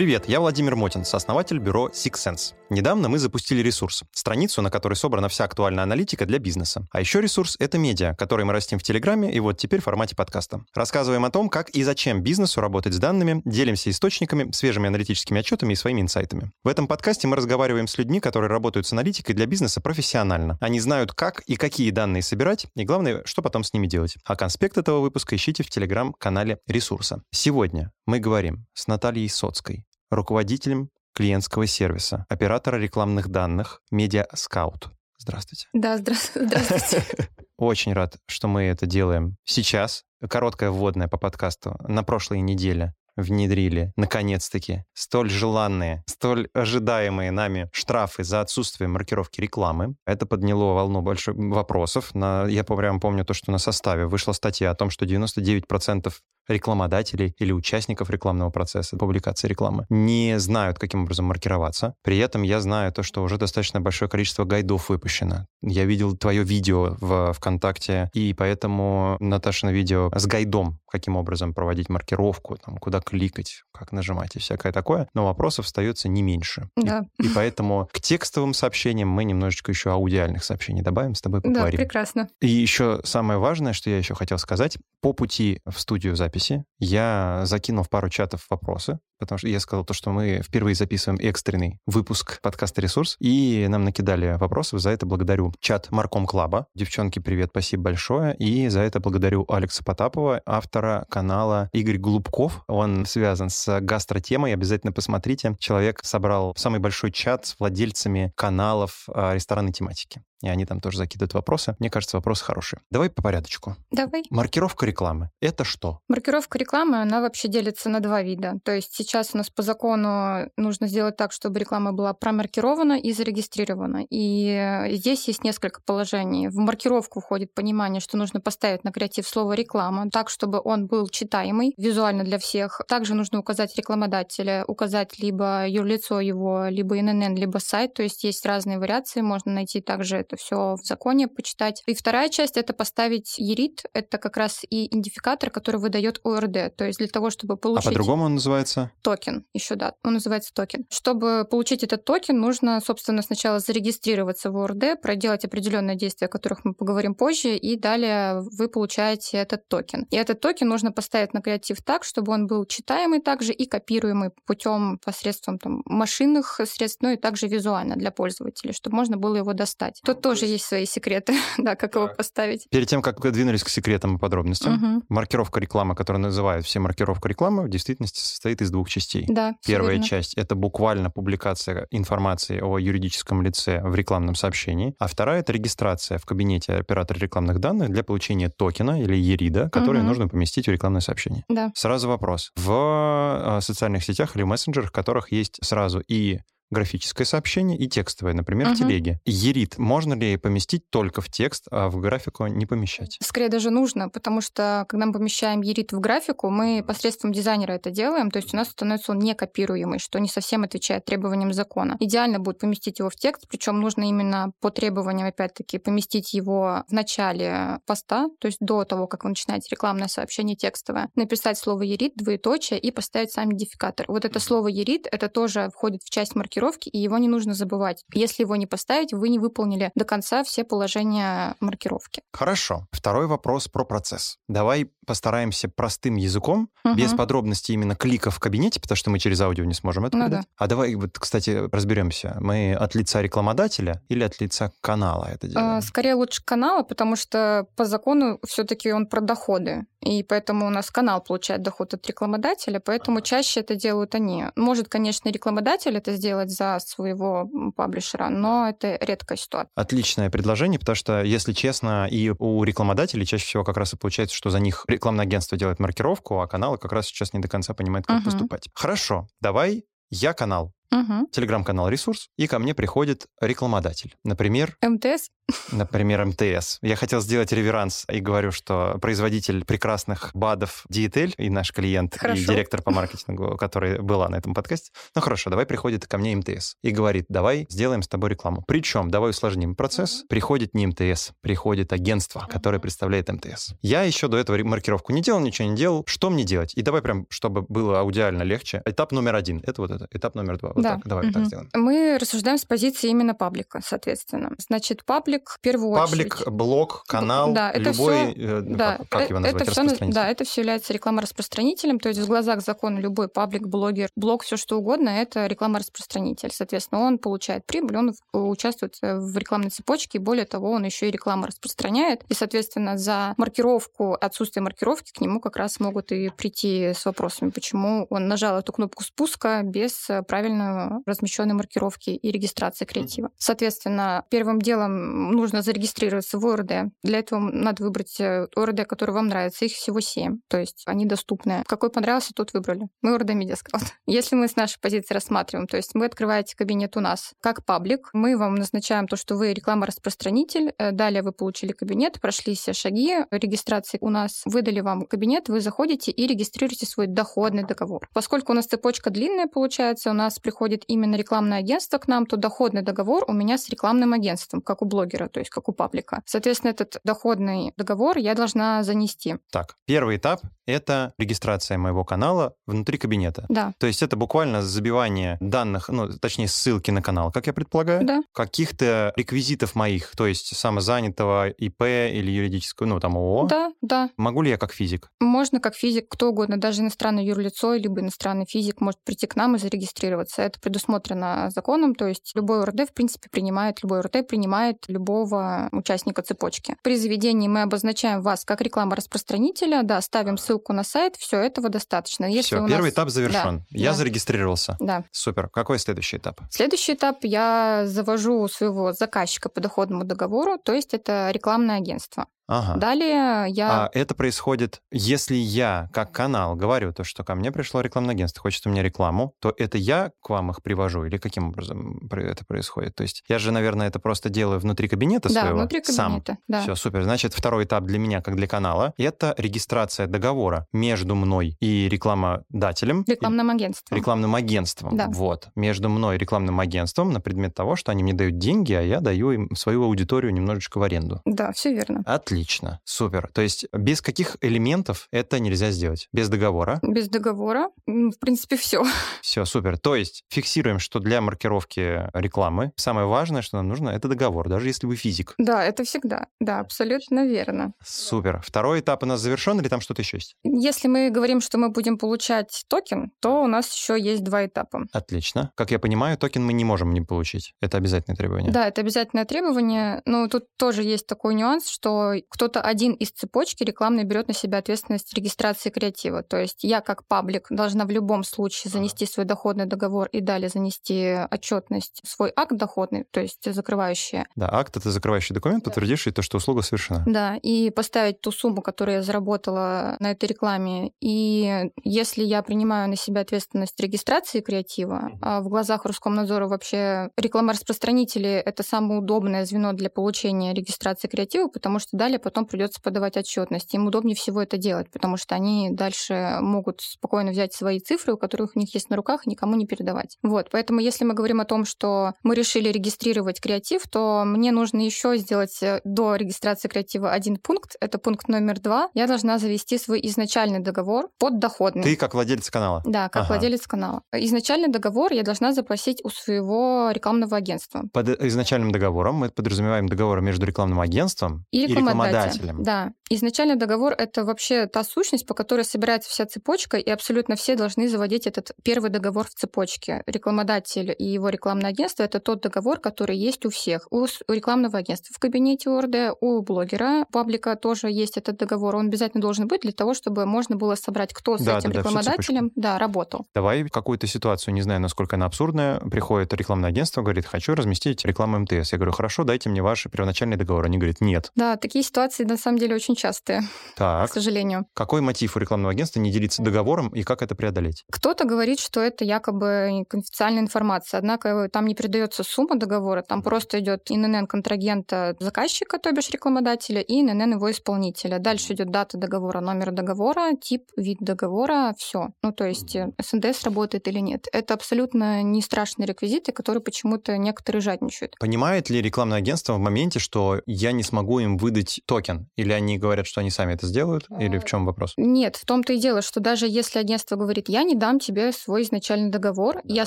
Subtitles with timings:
[0.00, 2.54] Привет, я Владимир Мотин, сооснователь бюро SixSense.
[2.70, 6.86] Недавно мы запустили ресурс, страницу, на которой собрана вся актуальная аналитика для бизнеса.
[6.90, 10.16] А еще ресурс— это медиа, который мы растим в Телеграме и вот теперь в формате
[10.16, 10.64] подкаста.
[10.72, 15.74] Рассказываем о том, как и зачем бизнесу работать с данными, делимся источниками, свежими аналитическими отчетами
[15.74, 16.50] и своими инсайтами.
[16.64, 20.56] В этом подкасте мы разговариваем с людьми, которые работают с аналитикой для бизнеса профессионально.
[20.62, 24.16] Они знают, как и какие данные собирать, и главное, что потом с ними делать.
[24.24, 27.20] А конспект этого выпуска ищите в Телеграм-канале ресурса.
[27.32, 34.88] Сегодня мы говорим с Натальей Соцкой, руководителем клиентского сервиса, оператора рекламных данных, Scout.
[35.18, 35.66] Здравствуйте.
[35.72, 35.98] Да,
[36.34, 37.04] здравствуйте.
[37.58, 40.04] Очень рад, что мы это делаем сейчас.
[40.28, 41.76] Короткая вводная по подкасту.
[41.86, 49.94] На прошлой неделе внедрили, наконец-таки, столь желанные, столь ожидаемые нами штрафы за отсутствие маркировки рекламы.
[50.06, 52.14] Это подняло волну больших вопросов.
[52.14, 56.12] На, я прям помню то, что на составе вышла статья о том, что 99%
[56.48, 61.94] рекламодателей или участников рекламного процесса, публикации рекламы, не знают, каким образом маркироваться.
[62.02, 65.46] При этом я знаю то, что уже достаточно большое количество гайдов выпущено.
[65.62, 71.88] Я видел твое видео в ВКонтакте, и поэтому Наташина видео с гайдом, каким образом проводить
[71.88, 75.08] маркировку, там, куда кликать, как нажимать и всякое такое.
[75.14, 76.68] Но вопросов остается не меньше.
[76.76, 77.06] Да.
[77.18, 81.78] И, и поэтому к текстовым сообщениям мы немножечко еще аудиальных сообщений добавим, с тобой поговорим.
[81.78, 82.28] Да, прекрасно.
[82.40, 86.64] И еще самое важное, что я еще хотел сказать, по пути в студию записи записи
[86.78, 91.20] я закинул в пару чатов вопросы, потому что я сказал то, что мы впервые записываем
[91.20, 94.80] экстренный выпуск подкаста «Ресурс», и нам накидали вопросов.
[94.80, 96.66] За это благодарю чат Марком Клаба.
[96.74, 98.34] Девчонки, привет, спасибо большое.
[98.36, 102.64] И за это благодарю Алекса Потапова, автора канала Игорь Голубков.
[102.66, 105.54] Он связан с гастротемой, обязательно посмотрите.
[105.60, 110.98] Человек собрал самый большой чат с владельцами каналов а, ресторанной тематики и они там тоже
[110.98, 111.76] закидывают вопросы.
[111.78, 112.80] Мне кажется, вопросы хорошие.
[112.90, 113.76] Давай по порядочку.
[113.90, 114.22] Давай.
[114.30, 116.00] Маркировка рекламы— это что?
[116.08, 118.54] Маркировка рекламы, она вообще делится на два вида.
[118.64, 123.12] То есть сейчас у нас по закону нужно сделать так, чтобы реклама была промаркирована и
[123.12, 124.06] зарегистрирована.
[124.08, 126.48] И здесь есть несколько положений.
[126.48, 131.08] В маркировку входит понимание, что нужно поставить на креатив слово «реклама», так, чтобы он был
[131.08, 132.82] читаемый визуально для всех.
[132.86, 137.94] Также нужно указать рекламодателя, указать либо юрлицо его, либо ИНН, либо сайт.
[137.94, 141.82] То есть есть разные вариации, можно найти также это все в законе почитать.
[141.86, 143.86] И вторая часть— это поставить ERID.
[143.92, 146.76] Это как раз и идентификатор, который выдает ОРД.
[146.76, 147.86] То есть для того, чтобы получить...
[147.86, 148.92] А по-другому он называется?
[149.02, 149.94] Токен еще, да.
[150.04, 150.86] Он называется токен.
[150.90, 156.64] Чтобы получить этот токен, нужно, собственно, сначала зарегистрироваться в ОРД, проделать определенные действия, о которых
[156.64, 160.06] мы поговорим позже, и далее вы получаете этот токен.
[160.10, 164.30] И этот токен нужно поставить на креатив так, чтобы он был читаемый также и копируемый
[164.46, 169.52] путем посредством там, машинных средств, ну и также визуально для пользователей, чтобы можно было его
[169.52, 170.00] достать.
[170.04, 172.68] Тут тоже есть свои секреты, да, как его поставить.
[172.70, 175.04] Перед тем, как вы двинулись к секретам и подробностям, угу.
[175.08, 179.24] маркировка рекламы, которую называют все маркировка рекламы, в действительности состоит из двух частей.
[179.28, 185.40] Да, Первая часть— это буквально публикация информации о юридическом лице в рекламном сообщении, а вторая—
[185.40, 190.08] это регистрация в кабинете оператора рекламных данных для получения токена или ерида, который угу.
[190.08, 191.44] нужно поместить в рекламное сообщение.
[191.48, 191.72] Да.
[191.74, 192.52] Сразу вопрос.
[192.56, 196.40] В э, социальных сетях или мессенджерах, в которых есть сразу и
[196.70, 198.74] графическое сообщение и текстовое, например, угу.
[198.74, 199.20] в телеге.
[199.24, 203.18] Ерит можно ли поместить только в текст, а в графику не помещать?
[203.22, 207.90] Скорее даже нужно, потому что когда мы помещаем ерит в графику, мы посредством дизайнера это
[207.90, 211.96] делаем, то есть у нас становится он не копируемый, что не совсем отвечает требованиям закона.
[211.98, 216.92] Идеально будет поместить его в текст, причем нужно именно по требованиям, опять-таки, поместить его в
[216.92, 222.12] начале поста, то есть до того, как вы начинаете рекламное сообщение текстовое, написать слово ерит,
[222.14, 224.06] двоеточие и поставить сам идентификатор.
[224.08, 227.54] Вот это слово ерит, это тоже входит в часть маркировки маркировки, и его не нужно
[227.54, 228.04] забывать.
[228.14, 232.22] Если его не поставить, вы не выполнили до конца все положения маркировки.
[232.32, 232.86] Хорошо.
[232.92, 234.38] Второй вопрос про процесс.
[234.48, 236.94] Давай постараемся простым языком, угу.
[236.94, 240.24] без подробностей именно клика в кабинете, потому что мы через аудио не сможем это ну,
[240.24, 240.42] передать.
[240.42, 240.48] Да.
[240.56, 242.36] А давай, вот, кстати, разберемся.
[242.40, 245.78] Мы от лица рекламодателя или от лица канала это делаем?
[245.78, 249.86] А, скорее лучше канала, потому что по закону все-таки он про доходы.
[250.02, 254.46] И поэтому у нас канал получает доход от рекламодателя, поэтому чаще это делают они.
[254.56, 259.70] Может, конечно, рекламодатель это сделать за своего паблишера, но это редкая ситуация.
[259.74, 264.34] Отличное предложение, потому что, если честно, и у рекламодателей чаще всего как раз и получается,
[264.34, 267.74] что за них рекламное агентство делает маркировку, а каналы как раз сейчас не до конца
[267.74, 268.68] понимают, как uh поступать.
[268.74, 271.28] Хорошо, давай я канал Угу.
[271.32, 274.16] телеграм-канал «Ресурс», и ко мне приходит рекламодатель.
[274.24, 275.30] Например, МТС?
[275.72, 276.78] например, МТС.
[276.82, 282.18] Я хотел сделать реверанс и говорю, что производитель прекрасных БАДов Диетель и наш клиент, и
[282.18, 282.52] Хорошо.
[282.52, 284.90] директор по маркетингу, который была на этом подкасте.
[285.14, 288.64] Ну хорошо, давай приходит ко мне МТС и говорит, давай сделаем с тобой рекламу.
[288.66, 290.24] Причем, давай усложним процесс.
[290.28, 293.74] Приходит не МТС, приходит агентство, которое представляет МТС.
[293.82, 296.04] Я еще до этого маркировку не делал, ничего не делал.
[296.06, 296.74] Что мне делать?
[296.74, 298.82] И давай прям, чтобы было аудиально легче.
[298.84, 299.62] Этап номер один.
[299.66, 300.06] Это вот это.
[300.10, 300.72] Этап номер два.
[300.80, 300.94] Вот Да.
[300.96, 301.06] так.
[301.06, 301.68] Давай вот так сделаем.
[301.74, 304.50] Мы рассуждаем с позиции именно паблика, соответственно.
[304.58, 306.48] Значит, паблик в первую Паблик, очередь.
[306.52, 309.80] блог, канал, Да, это любой, всё- э, Да, как, как его э- назвать, это всё,
[309.82, 310.14] распространитель.
[310.14, 314.56] да, это все является рекламораспространителем, то есть в глазах закона любой паблик, блогер, блог, все
[314.56, 316.50] что угодно, это рекламораспространитель.
[316.52, 321.08] Соответственно, он получает прибыль, он участвует э, в рекламной цепочке, и более того, он еще
[321.08, 326.30] и рекламу распространяет, и, соответственно, за маркировку, отсутствие маркировки к нему как раз могут и
[326.30, 330.69] прийти с вопросами, почему он нажал эту кнопку спуска без э, правильно
[331.06, 333.30] размещенной маркировки и регистрации креатива.
[333.38, 336.92] Соответственно, первым делом нужно зарегистрироваться в ОРД.
[337.02, 339.64] Для этого надо выбрать э, ОРД, который вам нравится.
[339.64, 341.64] Их всего семь, то есть они доступны.
[341.66, 342.88] Какой понравился, тот выбрали.
[343.02, 343.84] Мы ОРД Media Scout.
[344.06, 348.10] Если мы с нашей позиции рассматриваем, то есть вы открываете кабинет у нас как паблик,
[348.12, 353.16] мы вам назначаем то, что вы реклама-распространитель, э, далее вы получили кабинет, прошли все шаги
[353.30, 358.08] регистрации у нас, выдали вам кабинет, вы заходите и регистрируете свой доходный договор.
[358.12, 362.36] Поскольку у нас цепочка длинная получается, у нас приходит именно рекламное агентство к нам, то
[362.36, 366.22] доходный договор у меня с рекламным агентством, как у блогера, то есть как у паблика.
[366.26, 369.36] Соответственно, этот доходный договор я должна занести.
[369.50, 373.46] Так, первый этап— это регистрация моего канала внутри кабинета.
[373.48, 378.04] Да, То есть это буквально забивание данных, ну, точнее, ссылки на канал, как я предполагаю,
[378.04, 383.46] да, каких-то реквизитов моих, то есть самозанятого ИП или юридического, ну, там, ООО.
[383.46, 384.10] да, да.
[384.16, 385.10] Могу ли я как физик?
[385.20, 389.56] Можно как физик, кто угодно, даже иностранное юрлицо, либо иностранный физик может прийти к нам
[389.56, 390.42] и зарегистрироваться.
[390.50, 396.22] Это предусмотрено законом, то есть любой ОРД, в принципе, принимает, любой ОРД принимает любого участника
[396.22, 396.76] цепочки.
[396.82, 402.24] При заведении мы обозначаем вас как реклама-распространителя, да, ставим ссылку на сайт, все этого достаточно.
[402.24, 403.64] Если Все, первый нас- этап завершен.
[403.70, 403.96] Я да.
[403.96, 404.76] зарегистрировался.
[404.80, 405.04] Да.
[405.12, 405.48] Супер.
[405.48, 406.40] Какой следующий этап?
[406.50, 412.26] Следующий этап я завожу своего заказчика по доходному договору, то есть это рекламное агентство.
[412.50, 412.76] Ага.
[412.78, 413.84] Далее я...
[413.84, 418.42] А это происходит, если я как канал говорю то, что ко мне пришло рекламное агентство,
[418.42, 422.44] хочет у меня рекламу, то это я к вам их привожу или каким образом это
[422.44, 422.94] происходит?
[422.96, 426.06] То есть я же, наверное, это просто делаю внутри кабинета да, своего внутри сам.
[426.06, 426.38] кабинета.
[426.48, 426.62] Да.
[426.62, 427.04] Все, супер.
[427.04, 433.02] Значит, второй этап для меня, как для канала, это регистрация договора между мной и рекламодателем.
[433.02, 433.96] и Рекламным агентством.
[433.96, 434.96] рекламным агентством.
[434.96, 435.06] Да.
[435.08, 435.48] Вот.
[435.54, 439.00] Между мной и рекламным агентством на предмет того, что они мне дают деньги, а я
[439.00, 441.20] даю им свою аудиторию немножечко в аренду.
[441.24, 442.02] Да, все верно.
[442.06, 442.39] Отлично,
[442.84, 443.30] супер.
[443.32, 446.08] То есть без каких элементов это нельзя сделать?
[446.12, 446.78] Без договора?
[446.82, 448.84] Без договора, в принципе, все.
[449.22, 449.78] Все, супер.
[449.78, 454.68] То есть фиксируем, что для маркировки рекламы самое важное, что нам нужно, это договор, даже
[454.68, 455.34] если вы физик.
[455.38, 456.26] Да, это всегда.
[456.40, 457.72] Да, абсолютно верно.
[457.84, 458.42] Супер.
[458.44, 460.36] Второй этап у нас завершен или там что-то еще есть?
[460.42, 464.86] Если мы говорим, что мы будем получать токен, то у нас еще есть два этапа.
[464.92, 465.52] Отлично.
[465.54, 467.54] Как я понимаю, токен мы не можем не получить.
[467.60, 468.52] Это обязательное требование.
[468.52, 470.02] Да, это обязательное требование.
[470.04, 474.58] Но тут тоже есть такой нюанс, что кто-то один из цепочки рекламной берет на себя
[474.58, 476.22] ответственность регистрации креатива.
[476.22, 480.48] То есть я как паблик должна в любом случае занести свой доходный договор и далее
[480.48, 486.22] занести отчетность, свой акт доходный, то есть закрывающий Да, акт— это закрывающий документ, подтвердивший то,
[486.22, 487.02] что услуга совершена.
[487.06, 490.92] Да, и поставить ту сумму, которую я заработала на этой рекламе.
[491.00, 498.28] И если я принимаю на себя ответственность регистрации креатива, а в глазах Роскомнадзора вообще реклама-распространители—
[498.46, 503.74] это самое удобное звено для получения регистрации креатива, потому что далее потом придется подавать отчетность.
[503.74, 508.16] Им удобнее всего это делать, потому что они дальше могут спокойно взять свои цифры, у
[508.16, 510.18] которых у них есть на руках, и никому не передавать.
[510.22, 514.80] Вот, поэтому если мы говорим о том, что мы решили регистрировать креатив, то мне нужно
[514.80, 517.76] еще сделать э, до регистрации креатива один пункт.
[517.80, 518.88] Это пункт номер два.
[518.94, 521.82] Я должна завести свой изначальный договор под доходный.
[521.82, 522.82] Ты как владелец канала.
[522.84, 523.34] Да, как Ага.
[523.34, 524.02] владелец канала.
[524.12, 527.84] Изначальный договор я должна запросить у своего рекламного агентства.
[527.92, 531.99] Под изначальным договором мы подразумеваем договор между рекламным агентством И рекламодателем.
[532.06, 532.62] Рекламодателем.
[532.62, 532.92] Да.
[533.12, 537.88] Изначальный договор— это вообще та сущность, по которой собирается вся цепочка, и абсолютно все должны
[537.88, 540.04] заводить этот первый договор в цепочке.
[540.06, 543.88] Рекламодатель и его рекламное агентство— это тот договор, который есть у всех.
[543.90, 548.76] У, рекламного агентства в кабинете ОРД, у блогера, паблика тоже есть этот договор.
[548.76, 551.80] Он обязательно должен быть для того, чтобы можно было собрать, кто с Да, этим да,
[551.80, 553.26] рекламодателем да, работал.
[553.34, 558.38] Давай какую-то ситуацию, не знаю, насколько она абсурдная, приходит рекламное агентство, говорит, хочу разместить рекламу
[558.38, 558.70] МТС.
[558.70, 560.66] Я говорю, хорошо, дайте мне ваш первоначальный договор.
[560.66, 561.32] Они говорят, нет.
[561.34, 563.42] Да, такие ситуации на самом деле очень частые,
[563.76, 564.10] Так.
[564.10, 564.66] к сожалению.
[564.74, 567.84] Какой мотив у рекламного агентства не делиться договором и как это преодолеть?
[567.90, 573.58] Кто-то говорит, что это якобы конфиденциальная информация, однако там не передается сумма договора, там просто
[573.60, 578.18] идет ИНН контрагента заказчика, то бишь рекламодателя, и ИНН его исполнителя.
[578.18, 582.08] Дальше идет дата договора, номер договора, тип, вид договора, все.
[582.22, 584.26] Ну, то есть С НДС работает или нет.
[584.32, 588.16] Это абсолютно не страшные реквизиты, которые почему-то некоторые жадничают.
[588.20, 592.28] Понимает ли рекламное агентство в моменте, что я не смогу им выдать токен?
[592.36, 594.06] Или они говорят, что они сами это сделают?
[594.18, 594.94] Или в чем вопрос?
[594.96, 598.62] Нет, в том-то и дело, что даже если агентство говорит, я не дам тебе свой
[598.62, 599.86] изначальный договор, я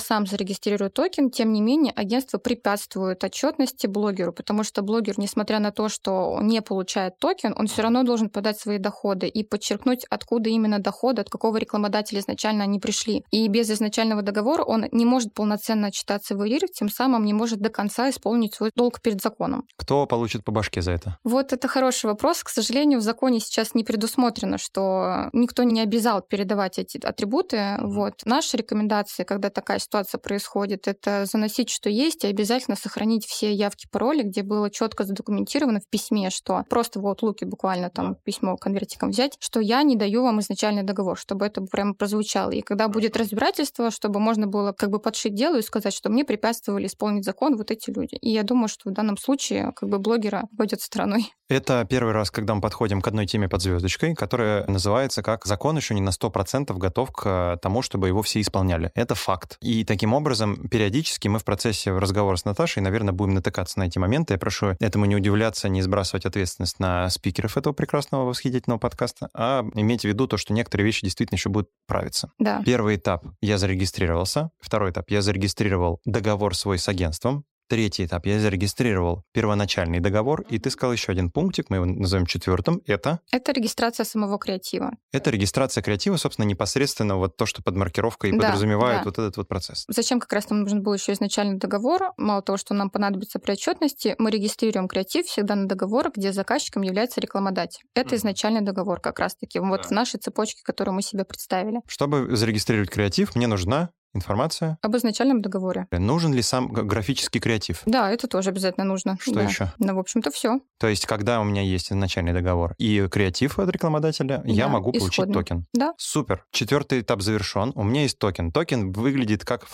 [0.00, 5.70] сам зарегистрирую токен, тем не менее агентство препятствует отчетности блогеру, потому что блогер, несмотря на
[5.70, 10.04] то, что он не получает токен, он все равно должен подать свои доходы и подчеркнуть,
[10.10, 13.24] откуда именно доходы, от какого рекламодателя изначально они пришли.
[13.30, 17.60] И без изначального договора он не может полноценно отчитаться в ЕРИР, тем самым не может
[17.60, 19.66] до конца исполнить свой долг перед законом.
[19.76, 21.18] Кто получит по башке за это?
[21.24, 22.42] Вот это хороший вопрос.
[22.42, 27.76] К сожалению, в законе сейчас не предусмотрено, что никто не обязал передавать эти атрибуты.
[27.80, 28.22] Вот.
[28.24, 33.86] Наши рекомендации, когда такая ситуация происходит, это заносить, что есть, и обязательно сохранить все явки,
[33.90, 39.10] пароли, где было четко задокументировано в письме, что просто в Outlook буквально там письмо конвертиком
[39.10, 42.50] взять, что я не даю вам изначальный договор, чтобы это прямо прозвучало.
[42.50, 46.24] И когда будет разбирательство, чтобы можно было как бы подшить дело и сказать, что мне
[46.24, 48.16] препятствовали исполнить закон вот эти люди.
[48.16, 51.32] И я думаю, что в данном случае как бы блогера пойдет стороной.
[51.48, 55.76] Это первый раз, когда мы подходим к одной теме под звездочкой, которая называется как «Закон
[55.76, 58.90] еще не на 100% готов к тому, чтобы его все исполняли».
[58.94, 59.56] Это факт.
[59.60, 63.98] И таким образом, периодически мы в процессе разговора с Наташей, наверное, будем натыкаться на эти
[63.98, 64.34] моменты.
[64.34, 69.64] Я прошу этому не удивляться, не сбрасывать ответственность на спикеров этого прекрасного восхитительного подкаста, а
[69.74, 72.30] иметь в виду то, что некоторые вещи действительно еще будут правиться.
[72.38, 72.62] Да.
[72.64, 74.50] Первый этап— я зарегистрировался.
[74.60, 77.44] Второй этап— я зарегистрировал договор свой с агентством.
[77.68, 78.26] Третий этап.
[78.26, 82.82] Я зарегистрировал первоначальный договор, и ты сказал еще один пунктик, мы его назовем четвертым.
[82.86, 83.20] Это?
[83.32, 84.92] Это регистрация самого креатива.
[85.12, 89.04] Это регистрация креатива, собственно, непосредственно вот то, что под маркировкой Да, подразумевает да.
[89.04, 89.86] вот этот вот процесс.
[89.88, 92.12] Зачем как раз нам нужен был еще изначальный договор?
[92.18, 96.82] Мало того, что нам понадобится при отчетности, мы регистрируем креатив всегда на договор, где заказчиком
[96.82, 97.84] является рекламодатель.
[97.94, 98.16] Это Мгм.
[98.16, 99.58] изначальный договор как раз-таки.
[99.58, 99.88] Вот Да.
[99.88, 101.80] в нашей цепочке, которую мы себе представили.
[101.86, 104.78] Чтобы зарегистрировать креатив, мне нужна информация.
[104.82, 105.86] Об изначальном договоре.
[105.90, 107.82] Нужен ли сам графический креатив?
[107.86, 109.16] Да, это тоже обязательно нужно.
[109.20, 109.42] Что Да.
[109.42, 109.72] еще?
[109.78, 110.60] Ну, в общем-то, все.
[110.78, 114.92] То есть, когда у меня есть изначальный договор и креатив от рекламодателя, я Да, могу
[114.92, 115.34] получить исходный.
[115.34, 115.66] токен.
[115.72, 115.92] Да.
[115.98, 116.44] Супер.
[116.52, 117.72] Четвертый этап завершен.
[117.74, 118.52] У меня есть токен.
[118.52, 119.64] Токен выглядит как...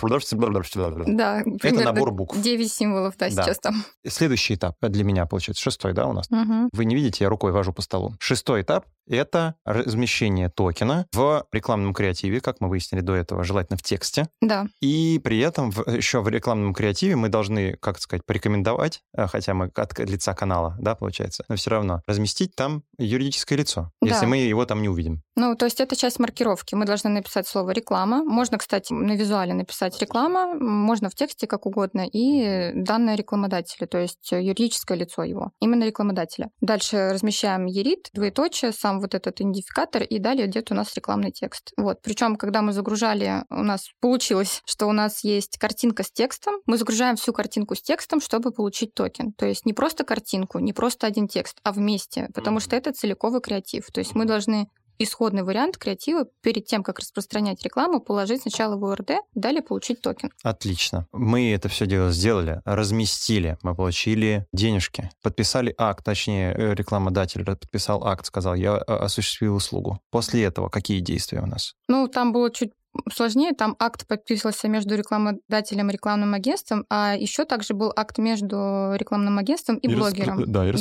[1.07, 2.39] Да, примерно набор букв.
[2.41, 3.45] 9 символов, да, Да.
[3.45, 3.85] сейчас там.
[4.07, 6.31] Следующий этап для меня, получается, шестой, да, у нас?
[6.31, 6.71] Мгм.
[6.73, 8.15] Вы не видите, я рукой вожу по столу.
[8.19, 13.83] Шестой этап— это размещение токена в рекламном креативе, как мы выяснили до этого, желательно в
[13.83, 14.29] тексте.
[14.41, 14.67] Да.
[14.81, 19.55] И при этом в- еще в рекламном креативе мы должны, как сказать, порекомендовать, а, хотя
[19.55, 24.09] мы от лица канала, да, получается, но все равно разместить там юридическое лицо, Да.
[24.09, 25.23] если мы его там не увидим.
[25.41, 26.75] Ну, то есть это часть маркировки.
[26.75, 28.23] Мы должны написать слово реклама.
[28.23, 33.97] Можно, кстати, на визуале написать реклама, можно в тексте как угодно, и данные рекламодателя, то
[33.97, 36.51] есть юридическое лицо его, именно рекламодателя.
[36.61, 41.73] Дальше размещаем ерит, двоеточие, сам вот этот идентификатор, и далее идет у нас рекламный текст.
[41.79, 42.03] Вот.
[42.03, 46.77] Причем, когда мы загружали, у нас получилось, что у нас есть картинка с текстом, мы
[46.77, 49.33] загружаем всю картинку с текстом, чтобы получить токен.
[49.33, 53.41] То есть не просто картинку, не просто один текст, а вместе, потому что это целиковый
[53.41, 53.87] креатив.
[53.91, 54.69] То есть мы должны
[55.03, 60.31] исходный вариант креатива перед тем, как распространять рекламу, положить сначала в ОРД, далее получить токен.
[60.43, 61.07] Отлично.
[61.13, 68.07] Мы это все дело сделали, разместили, мы получили денежки, подписали акт, точнее, э, рекламодатель подписал
[68.07, 70.01] акт, сказал, я э, осуществил услугу.
[70.11, 71.75] После этого какие действия у нас?
[71.89, 72.73] Ну, там было чуть
[73.13, 78.93] сложнее, там акт подписывался между рекламодателем и рекламным агентством, а еще также был акт между
[78.95, 80.45] рекламным агентством и, блогером.
[80.51, 80.73] Да, и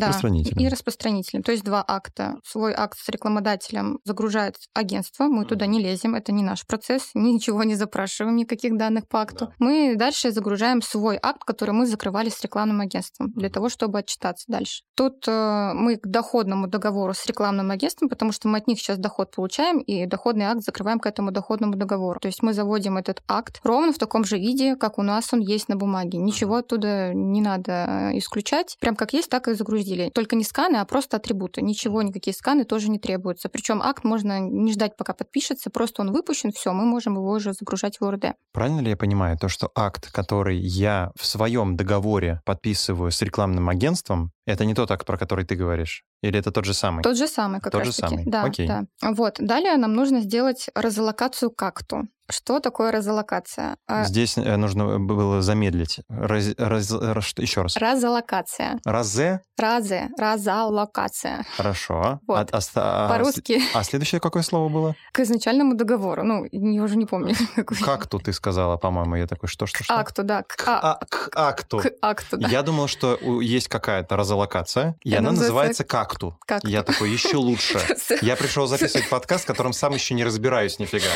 [0.55, 1.43] Да, и распространителем.
[1.43, 2.35] То есть два акта.
[2.45, 7.63] Свой акт с рекламодателем загружает агентство, мы туда не лезем, это не наш процесс, ничего
[7.63, 9.53] не запрашиваем, никаких данных по акту.
[9.59, 14.45] Мы дальше загружаем свой акт, который мы закрывали с рекламным агентством, для того, чтобы отчитаться
[14.47, 14.83] дальше.
[14.95, 18.97] Тут э, мы к доходному договору с рекламным агентством, потому что мы от них сейчас
[18.97, 21.98] доход получаем, и доходный акт закрываем к этому доходному договору.
[22.19, 25.39] То есть мы заводим этот акт ровно в таком же виде, как у нас он
[25.39, 26.17] есть на бумаге.
[26.17, 27.71] Ничего оттуда не надо
[28.11, 28.77] э, исключать.
[28.79, 30.09] Прям как есть, так и загрузили.
[30.13, 31.61] Только не сканы, а просто атрибуты.
[31.61, 33.49] Ничего, никакие сканы тоже не требуются.
[33.49, 37.53] Причем акт можно не ждать, пока подпишется, просто он выпущен, все, мы можем его уже
[37.53, 38.33] загружать в ОРД.
[38.53, 43.69] Правильно ли я понимаю, то, что акт, который я в своем договоре подписываю с рекламным
[43.69, 46.03] агентством, это не тот акт, про который ты говоришь?
[46.21, 47.03] Или это тот же самый?
[47.03, 48.15] Тот же самый, как Тот раз же таки.
[48.15, 48.67] самый, Да, окей.
[48.67, 48.85] да.
[49.01, 49.35] Вот.
[49.39, 52.07] Далее нам нужно сделать разлокацию к акту.
[52.31, 53.77] Что такое разолокация?
[53.87, 55.99] А, Здесь э, нужно было замедлить.
[56.09, 57.75] Раз, раз- раз- еще раз.
[57.77, 58.79] Разолокация.
[58.85, 59.41] Разе?
[59.57, 60.09] Разе.
[60.17, 61.45] Разолокация.
[61.57, 62.19] Хорошо.
[62.27, 62.49] Вот.
[62.53, 64.95] А, а а По-русски А следующее какое слово было?
[65.11, 66.23] к изначальному договору.
[66.23, 67.35] Ну, я уже не помню.
[67.55, 67.77] какой.
[67.77, 69.15] Как тут ты сказала, по-моему?
[69.15, 69.99] Я такой, что, что, К что?
[69.99, 70.43] акту, да.
[70.43, 71.79] К, К, а- а- к акту.
[71.79, 72.47] к акту, да.
[72.47, 76.37] Я думал, что есть какая-то разолокация, и она называется какту.
[76.45, 76.63] Как?
[76.63, 77.79] Я такой, еще лучше.
[78.21, 81.07] Я пришел записывать подкаст, в котором сам еще не разбираюсь нифига.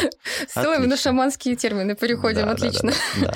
[0.55, 1.03] Отлично.
[1.04, 2.92] Шаманские термины переходим, Да, отлично.
[2.92, 3.28] да, да.
[3.28, 3.34] Да,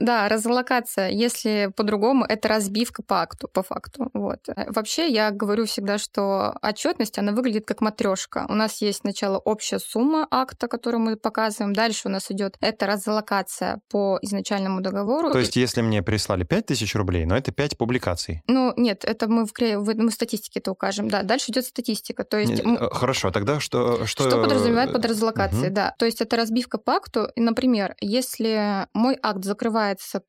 [0.00, 4.10] разлокация, если по-другому, это разбивка по акту, по факту.
[4.12, 4.40] Вот.
[4.48, 8.46] Э, Вообще, я говорю всегда, что отчетность, она выглядит как матрешка.
[8.48, 11.72] У нас есть сначала общая сумма акта, которую мы показываем.
[11.72, 15.30] Дальше у нас идет это разлокация по изначальному договору.
[15.30, 18.42] То есть, если мне прислали 5000 рублей, но это 5 публикаций.
[18.46, 19.52] Ну, нет, это мы в,
[19.94, 21.08] мы в статистике это укажем.
[21.08, 22.24] Да, дальше идет статистика.
[22.24, 24.06] То есть Не, э, Хорошо, тогда что...
[24.06, 25.74] Что, Что подразумевает под э, разаллокацией, мгм.
[25.74, 25.94] да.
[25.98, 27.28] То есть это разбивка по акту.
[27.36, 29.73] Например, если мой акт закрывается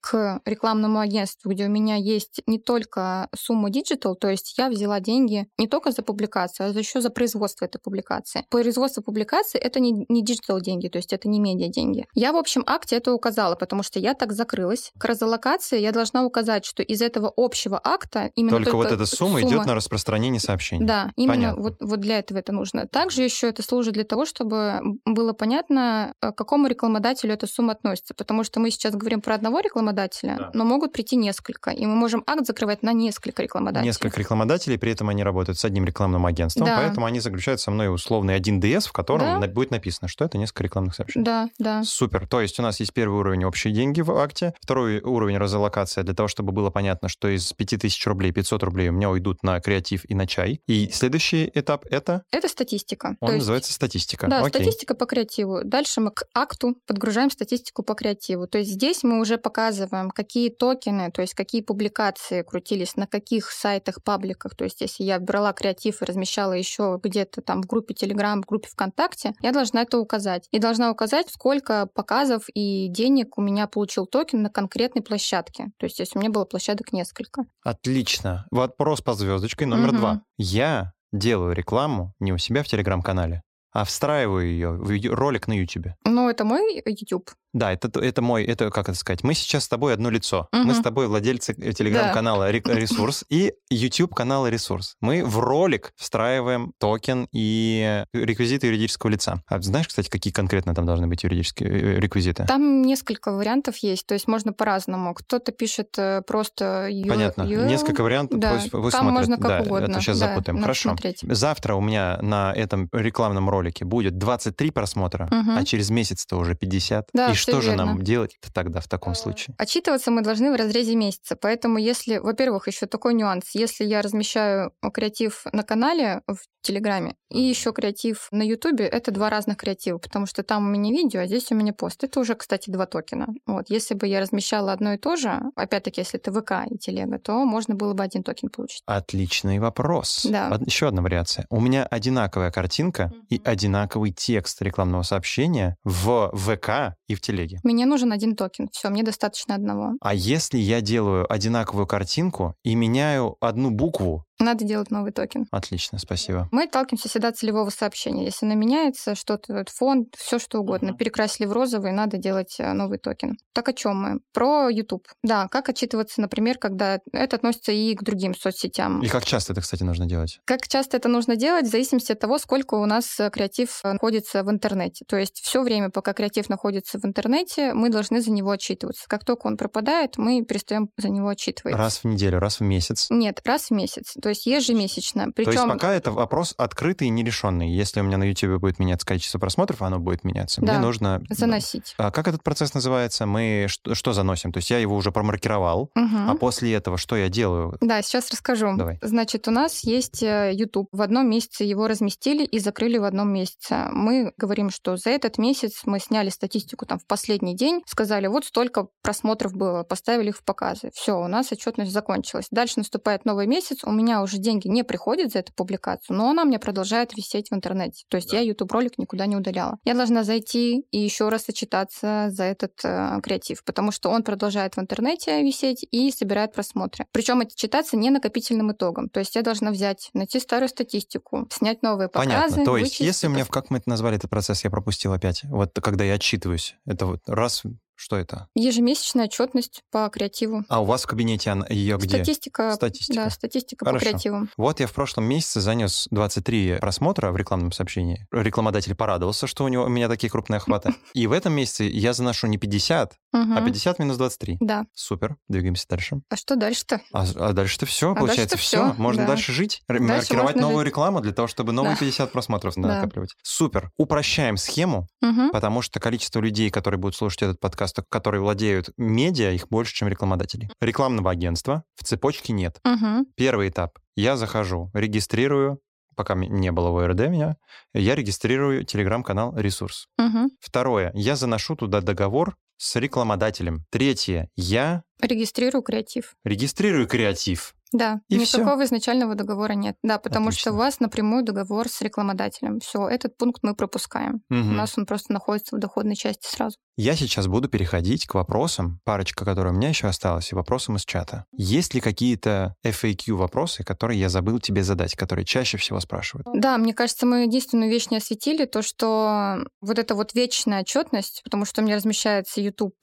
[0.02, 5.00] к рекламному агентству, где у меня есть не только сумма digital, то есть я взяла
[5.00, 8.46] деньги не только за публикацию, а еще за производство этой публикации.
[8.50, 12.06] Производство публикации— это не, не digital деньги, то есть это не медиа деньги.
[12.14, 14.92] Я в общем акте это указала, потому что я так закрылась.
[14.98, 19.42] К разаллокации я должна указать, что из этого общего акта именно Только, вот эта сумма,
[19.42, 20.86] идет на распространение сообщений.
[20.86, 21.62] да, именно Понятно.
[21.62, 22.88] вот, вот для этого это нужно.
[22.88, 27.74] Также еще это служит для того, чтобы было понятно, э, к какому рекламодателю эта сумма
[27.74, 28.14] относится.
[28.14, 30.52] Потому что мы сейчас говорим про одного рекламодателя, Да.
[30.54, 31.72] но могут прийти несколько.
[31.72, 33.88] И мы можем акт закрывать на несколько рекламодателей.
[33.90, 36.78] Несколько рекламодателей, при этом они работают с одним рекламным агентством, Да.
[36.78, 39.48] поэтому они заключают со мной условный 1ДС, в котором Да.
[39.48, 41.24] будет написано, что это несколько рекламных сообщений.
[41.26, 41.84] Да, да.
[41.84, 42.28] Супер.
[42.28, 46.14] То есть у нас есть первый уровень общие деньги в акте, второй уровень разлокация для
[46.14, 50.06] того, чтобы было понятно, что из 5000 рублей 500 рублей у меня уйдут на креатив
[50.10, 50.62] и на чай.
[50.68, 53.16] И следующий этап это, Это статистика.
[53.20, 54.28] он То есть- называется статистика.
[54.28, 54.50] Да, Окей.
[54.62, 55.62] статистика по креативу.
[55.64, 58.48] Дальше мы к акту подгружаем статистику по креативу.
[58.48, 63.50] То есть здесь мы уже показываем, какие токены, то есть какие публикации крутились на каких
[63.52, 64.56] сайтах, пабликах.
[64.56, 68.46] То есть если я брала креатив и размещала еще где-то там в группе Telegram, в
[68.46, 70.48] группе ВКонтакте, я должна это указать.
[70.52, 75.66] И должна указать, сколько показов и денег у меня получил токен на конкретной площадке.
[75.78, 77.44] То есть если у меня было площадок несколько.
[77.64, 78.46] Отлично.
[78.52, 79.98] Вопрос по звездочкой номер Мгм.
[79.98, 80.22] два.
[80.38, 83.42] Я делаю рекламу не у себя в Телеграм-канале,
[83.72, 85.88] а встраиваю ее в ролик на YouTube.
[86.04, 87.30] Но это мой YouTube.
[87.56, 90.50] Да, это, это мой, это, как это сказать, мы сейчас с тобой одно лицо.
[90.52, 90.74] Мы Мгм.
[90.76, 94.96] с тобой владельцы э, телеграм-канала Ре- Ресурс и YouTube-канала Ресурс.
[95.00, 99.42] Мы в ролик встраиваем токен и реквизиты юридического лица.
[99.48, 102.46] А знаешь, кстати, какие конкретно там должны быть юридические э, реквизиты?
[102.46, 105.14] Там несколько вариантов есть, то есть можно по-разному.
[105.14, 107.44] Кто-то пишет э, просто ю- Понятно.
[107.44, 108.38] ю- Несколько вариантов.
[108.38, 109.14] да, пусть вы там смотрят.
[109.14, 109.92] можно как да, угодно.
[109.92, 110.62] Это сейчас Да, запутаем.
[110.62, 110.90] Хорошо.
[110.90, 111.20] смотреть.
[111.22, 115.58] Завтра у меня на этом рекламном ролике будет 23 просмотра, Мгм.
[115.58, 117.08] а через месяц-то уже 50.
[117.14, 117.86] Да, И что же верно.
[117.86, 119.56] нам делать тогда в таком случае?
[119.58, 121.36] Отчитываться мы должны в разрезе месяца.
[121.36, 123.52] Поэтому если, во-первых, еще такой нюанс.
[123.54, 129.30] Если я размещаю креатив на канале в Телеграме и еще креатив на Ютубе, это два
[129.30, 132.04] разных креатива, потому что там у меня видео, а здесь у меня пост.
[132.04, 133.28] Это уже, кстати, два токена.
[133.46, 133.70] Вот.
[133.70, 137.46] Если бы я размещала одно и то же, опять-таки, если это ВК и Телега, то
[137.46, 138.82] можно было бы один токен получить.
[138.86, 140.26] Отличный вопрос.
[140.30, 140.60] Да.
[140.66, 141.46] еще одна вариация.
[141.50, 143.44] У меня одинаковая картинка и Мгм.
[143.46, 147.60] одинаковый текст рекламного сообщения в ВК и в Телеге.
[147.64, 148.70] Мне нужен один токен.
[148.72, 149.94] Все, мне достаточно одного.
[150.00, 154.26] А если я делаю одинаковую картинку и меняю одну букву?
[154.40, 155.46] Надо делать новый токен.
[155.52, 156.48] Отлично, спасибо.
[156.52, 158.26] Мы отталкиваемся всегда от целевого сообщения.
[158.26, 160.98] Если она меняется, что-то, фон, все что угодно, Мгм.
[160.98, 163.38] перекрасили в розовый, надо делать э, новый токен.
[163.54, 164.20] Так о чем мы?
[164.34, 165.08] Про YouTube.
[165.24, 169.02] Да, как отчитываться, например, когда это относится и к другим соцсетям.
[169.02, 170.40] И как часто это, кстати, нужно делать?
[170.46, 173.94] Как часто это нужно делать, в зависимости от того, сколько у нас э, креатив э,
[173.94, 175.06] находится в интернете.
[175.08, 179.06] То есть все время, пока креатив находится в интернете, мы должны за него отчитываться.
[179.08, 181.78] Как только он пропадает, мы перестаем за него отчитываться.
[181.78, 183.08] Раз в неделю, раз в месяц?
[183.10, 184.14] Нет, раз в месяц.
[184.26, 185.32] То есть ежемесячно.
[185.32, 187.70] Причем То есть пока это вопрос открытый и нерешенный.
[187.70, 190.62] Если у меня на YouTube будет меняться количество просмотров, оно будет меняться.
[190.62, 191.22] Мне Да, нужно...
[191.30, 191.94] заносить.
[192.00, 193.28] А как этот процесс называется?
[193.28, 194.52] Мы что, что заносим?
[194.52, 196.32] То есть я его уже промаркировал, Мгм.
[196.32, 197.78] а после этого что я делаю?
[197.82, 198.76] Да, сейчас расскажу.
[198.76, 198.98] Давай.
[199.04, 200.88] Значит, у нас есть э, YouTube.
[200.92, 203.90] В одном месяце его разместили и закрыли в одном месяце.
[203.92, 208.46] Мы говорим, что за этот месяц мы сняли статистику там в последний день, сказали, вот
[208.46, 210.90] столько просмотров было, поставили их в показы.
[210.96, 212.48] Все, у нас отчетность закончилась.
[212.50, 216.30] Дальше наступает новый месяц, у меня меня уже деньги не приходят за эту публикацию, но
[216.30, 218.06] она мне продолжает висеть в интернете.
[218.10, 218.38] То есть да.
[218.38, 219.78] я YouTube ролик никуда не удаляла.
[219.84, 224.76] Я должна зайти и еще раз отчитаться за этот э, креатив, потому что он продолжает
[224.76, 227.06] в интернете висеть и собирает просмотры.
[227.12, 229.10] Причем отчитаться не накопительным итогом.
[229.10, 232.30] То есть я должна взять, найти старую статистику, снять новые показы.
[232.30, 232.66] Понятно.
[232.66, 235.72] То есть если у меня, как мы это назвали этот процесс, я пропустил опять, вот
[235.82, 237.64] когда я отчитываюсь, это вот раз
[237.96, 238.48] что это?
[238.56, 240.64] Ежемесячная отчетность по креативу.
[240.70, 242.18] А у вас в кабинете она, ее где?
[242.18, 242.74] Статистика.
[242.74, 243.16] Статистика.
[243.16, 244.06] Да, статистика Хорошо.
[244.06, 244.48] по креативу.
[244.58, 248.28] Вот я в прошлом месяце занес 23 просмотра в рекламном сообщении.
[248.32, 250.94] Рекламодатель порадовался, что у него у меня такие крупные охваты.
[251.14, 254.58] И в этом месяце я заношу не 50, а 50 минус 23.
[254.60, 254.86] Да.
[254.94, 255.38] Супер.
[255.48, 256.22] Двигаемся дальше.
[256.30, 257.02] А что дальше-то?
[257.14, 258.94] А, а дальше-то все, а получается, все.
[258.98, 263.36] Можно дальше жить, маркировать новую рекламу для того, чтобы новые 50 просмотров накапливать.
[263.42, 263.92] Супер.
[263.98, 265.08] Упрощаем схему,
[265.52, 269.94] потому что количество людей, которые будут слушать этот подкаст, которые владеют владеют медиа, их больше,
[269.94, 270.70] чем рекламодателей.
[270.82, 272.80] Рекламного агентства в цепочке нет.
[272.86, 273.28] Угу.
[273.36, 274.00] Первый этап.
[274.16, 275.80] Я захожу, регистрирую,
[276.16, 277.58] пока не было в ОРД меня,
[277.94, 280.08] я регистрирую телеграм-канал «Ресурс».
[280.18, 280.52] Угу.
[280.60, 281.12] Второе.
[281.14, 283.86] Я заношу туда договор с рекламодателем.
[283.90, 284.50] Третье.
[284.56, 285.04] Я...
[285.22, 286.36] Регистрирую креатив.
[286.44, 287.75] Регистрирую креатив.
[287.92, 288.86] Да, и никакого все.
[288.86, 289.96] изначального договора нет.
[290.04, 290.62] Да, потому Отлично.
[290.62, 292.80] что у вас напрямую договор с рекламодателем.
[292.80, 294.42] Все, этот пункт мы пропускаем.
[294.50, 294.60] Угу.
[294.60, 296.78] У нас он просто находится в доходной части сразу.
[296.98, 301.04] Я сейчас буду переходить к вопросам, парочка, которая у меня еще осталась, и вопросам из
[301.04, 301.44] чата.
[301.52, 306.48] Есть ли какие-то FAQ вопросы, которые я забыл тебе задать, которые чаще всего спрашивают?
[306.54, 311.42] Да, мне кажется, мы единственную вещь не осветили, то, что вот эта вот вечная отчетность,
[311.44, 312.96] потому что у меня размещается YouTube,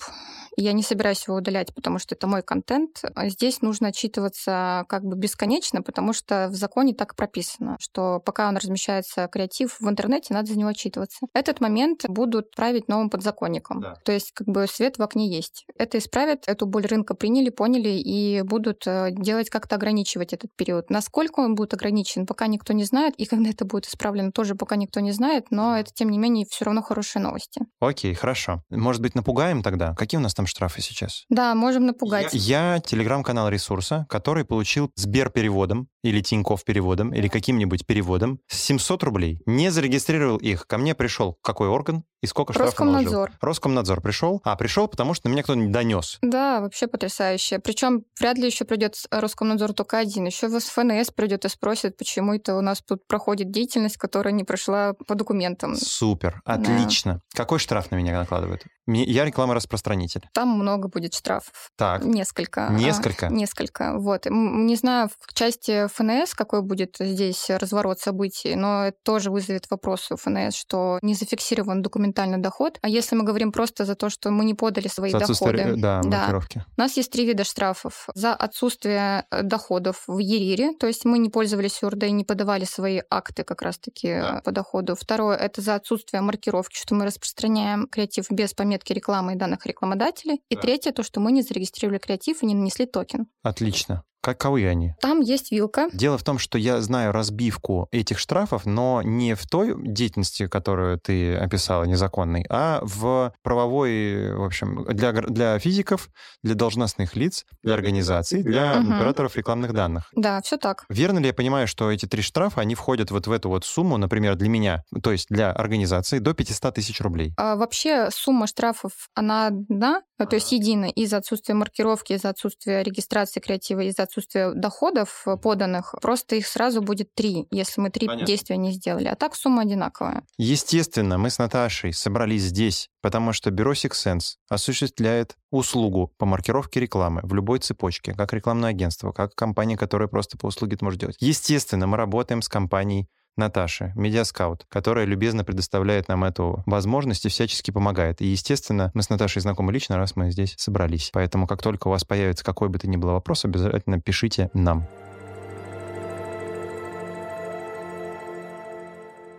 [0.56, 3.02] и я не собираюсь его удалять, потому что это мой контент.
[3.14, 8.48] А здесь нужно отчитываться как бы бесконечно, потому что в законе так прописано, что пока
[8.48, 11.26] он размещается креатив в интернете, надо за него отчитываться.
[11.34, 13.80] Этот момент будут править новым подзаконником.
[13.80, 13.94] Да.
[14.04, 15.64] То есть как бы свет в окне есть.
[15.76, 20.90] Это исправят, эту боль рынка приняли, поняли и будут э, делать как-то ограничивать этот период.
[20.90, 24.76] Насколько он будет ограничен, пока никто не знает, и когда это будет исправлено, тоже пока
[24.76, 27.62] никто не знает, но это, тем не менее, все равно хорошие новости.
[27.80, 28.62] Окей, хорошо.
[28.70, 29.94] Может быть, напугаем тогда?
[29.94, 31.24] Какие у нас там штрафы сейчас?
[31.28, 32.32] Да, можем напугать.
[32.32, 34.61] Я, я телеграм-канал ресурса, который получил
[34.96, 39.40] Сбер переводом или Тиньков переводом или каким-нибудь переводом 700 рублей.
[39.46, 40.66] Не зарегистрировал их.
[40.66, 43.12] Ко мне пришел какой орган и сколько штрафов Роскомнадзор.
[43.12, 43.36] наложил?
[43.40, 44.40] Роскомнадзор пришел.
[44.44, 46.18] А, пришел, потому что на меня кто-нибудь донес.
[46.22, 47.58] Да, вообще потрясающе.
[47.58, 50.26] Причем вряд ли еще придет Роскомнадзор только один.
[50.26, 54.44] Еще в ФНС придет и спросит, почему это у нас тут проходит деятельность, которая не
[54.44, 55.76] прошла по документам.
[55.76, 57.14] Супер, отлично.
[57.14, 57.20] Да.
[57.34, 58.62] Какой штраф на меня накладывают?
[58.86, 60.28] Я реклама-распространитель.
[60.32, 61.70] Там много будет штрафов.
[61.76, 62.04] Так.
[62.04, 62.68] Несколько.
[62.70, 63.28] Несколько?
[63.28, 63.98] А, несколько.
[63.98, 64.26] Вот.
[64.28, 70.14] Не знаю, в части ФНС какой будет здесь разворот событий, но это тоже вызовет вопросы
[70.14, 72.78] у ФНС, что не зафиксирован документальный доход.
[72.82, 75.74] А если мы говорим просто за то, что мы не подали свои за доходы.
[75.76, 76.42] Да, да.
[76.76, 78.08] У нас есть три вида штрафов.
[78.14, 82.64] За отсутствие э, доходов в ЕРИРе, то есть мы не пользовались УРД и не подавали
[82.64, 84.42] свои акты как раз-таки да.
[84.44, 84.96] по доходу.
[84.96, 89.66] Второе— это за отсутствие маркировки, что мы распространяем креатив без пометки метки рекламы и данных
[89.66, 90.42] рекламодателей.
[90.48, 93.26] И третье, то, что мы не зарегистрировали креатив и не нанесли токен.
[93.42, 94.04] Отлично.
[94.22, 94.94] Каковы они?
[95.00, 95.88] Там есть вилка.
[95.92, 101.00] Дело в том, что я знаю разбивку этих штрафов, но не в той деятельности, которую
[101.00, 106.08] ты описала, незаконной, а в правовой, в общем, для, для физиков,
[106.44, 108.92] для должностных лиц, для организаций, для угу.
[108.92, 110.08] операторов рекламных данных.
[110.14, 110.84] Да, все так.
[110.88, 113.96] Верно ли я понимаю, что эти три штрафа, они входят вот в эту вот сумму,
[113.96, 117.32] например, для меня, то есть для организации, до 500 тысяч рублей?
[117.36, 123.40] А, вообще сумма штрафов, она одна, то есть единая из-за отсутствия маркировки, из-за отсутствия регистрации
[123.40, 128.26] креатива, из-за отсутствия доходов э, поданных, просто их сразу будет три, если мы три Понятно.
[128.26, 129.06] действия не сделали.
[129.06, 130.24] А так сумма одинаковая.
[130.38, 136.80] Естественно, мы с Наташей собрались здесь, потому что бюро Six Sense осуществляет услугу по маркировке
[136.80, 141.00] рекламы в любой цепочке, как рекламное агентство, как компания, которая просто по услуге это может
[141.00, 141.16] делать.
[141.20, 147.70] Естественно, мы работаем с компанией Наташи, MediaScout, которая любезно предоставляет нам эту возможность и всячески
[147.70, 148.20] помогает.
[148.20, 151.10] И, естественно, мы с Наташей знакомы лично, раз мы здесь собрались.
[151.12, 154.86] Поэтому, как только у вас появится какой бы то ни было вопрос, обязательно пишите нам.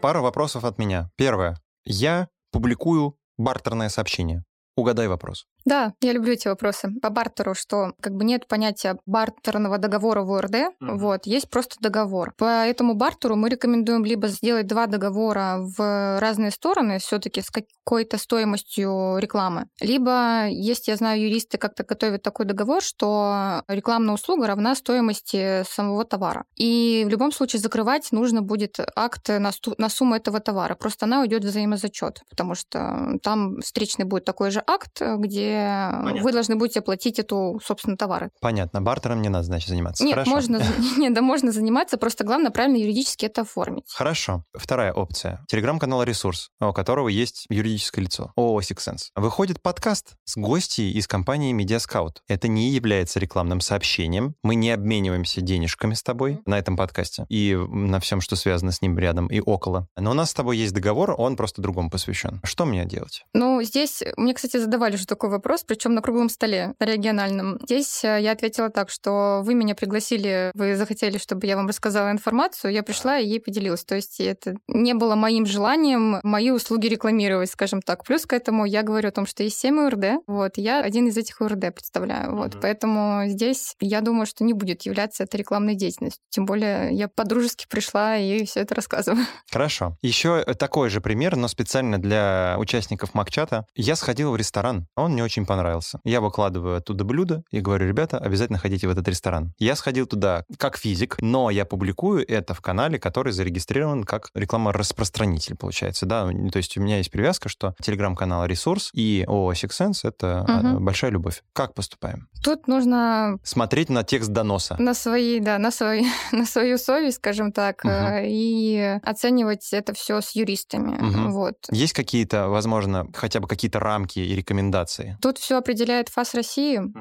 [0.02, 1.10] Пара вопросов от меня.
[1.16, 1.58] Первое.
[1.86, 4.44] Я публикую бартерное сообщение.
[4.76, 5.46] Угадай вопрос.
[5.66, 6.90] Да, я люблю эти вопросы.
[7.02, 10.72] По бартеру, что как бы нет понятия бартерного договора в ОРД, mm-hmm.
[10.80, 12.34] вот, есть просто договор.
[12.38, 17.50] По этому бартеру мы рекомендуем либо сделать два договора в разные стороны, все таки с
[17.50, 24.48] какой-то стоимостью рекламы, либо, есть, я знаю, юристы как-то готовят такой договор, что рекламная услуга
[24.48, 26.46] равна стоимости самого товара.
[26.56, 30.76] И в любом случае закрывать нужно будет акт на, сту- на сумму этого товара.
[30.76, 36.24] Просто она уйдет в взаимозачет, потому что там встречный будет такой же акт, где Понятно.
[36.24, 38.32] вы должны будете оплатить эту, собственно, товары.
[38.42, 38.82] Понятно.
[38.82, 40.04] Бартером не надо, значит, заниматься.
[40.04, 40.32] Нет, Хорошо.
[40.32, 40.62] можно,
[40.98, 43.86] нет, да, можно заниматься, просто главное правильно юридически это оформить.
[43.94, 44.44] Хорошо.
[44.54, 45.44] Вторая опция.
[45.48, 49.10] Телеграм-канал «Ресурс», у которого есть юридическое лицо, ООО Sense.
[49.16, 52.18] Выходит подкаст с гостьей из компании Scout.
[52.28, 54.36] Это не является рекламным сообщением.
[54.44, 58.82] Мы не обмениваемся денежками с тобой на этом подкасте и на всем, что связано с
[58.82, 59.88] ним рядом и около.
[59.98, 62.42] Но у нас с тобой есть договор, он просто другому посвящен.
[62.44, 63.26] Что мне делать?
[63.34, 67.60] Ну, здесь мне, кстати, задавали уже такой вопрос, причем на круглом столе, на региональном.
[67.64, 72.12] Здесь э, я ответила так, что вы меня пригласили, вы захотели, чтобы я вам рассказала
[72.12, 73.84] информацию, я пришла и ей поделилась.
[73.84, 78.04] То есть это не было моим желанием мои услуги рекламировать, скажем так.
[78.04, 81.18] Плюс к этому я говорю о том, что есть 7 УРД, вот, я один из
[81.18, 82.60] этих УРД представляю, вот, mm-hmm.
[82.62, 86.24] поэтому здесь я думаю, что не будет являться это рекламной деятельностью.
[86.30, 89.26] Тем более я по-дружески пришла и все это рассказываю.
[89.52, 89.98] Хорошо.
[90.02, 93.66] Еще такой же пример, но специально для участников Макчата.
[93.76, 96.00] Я сходил в ресторан, он мне очень понравился.
[96.04, 99.54] Я выкладываю оттуда блюдо и говорю, ребята, обязательно ходите в этот ресторан.
[99.58, 105.56] Я сходил туда как физик, но я публикую это в канале, который зарегистрирован как реклама-распространитель,
[105.56, 106.30] получается, да.
[106.52, 110.80] То есть у меня есть привязка, что телеграм-канал «Ресурс» и ООО Six Sense— это угу.
[110.80, 111.44] большая любовь.
[111.54, 112.28] Как поступаем?
[112.44, 113.38] Тут нужно...
[113.44, 114.76] Смотреть на текст доноса.
[114.80, 117.92] На свои, да, на, свои, на свою совесть, скажем так, угу.
[118.22, 120.96] и оценивать это все с юристами.
[120.96, 121.32] Угу.
[121.32, 121.56] Вот.
[121.72, 125.18] Есть какие-то, возможно, хотя бы какие-то рамки и рекомендации?
[125.24, 126.92] Тут все определяет ФАС России, угу.